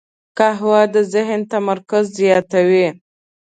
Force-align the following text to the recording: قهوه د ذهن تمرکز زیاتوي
قهوه 0.37 0.81
د 0.93 0.95
ذهن 1.13 1.39
تمرکز 1.53 2.05
زیاتوي 2.19 2.87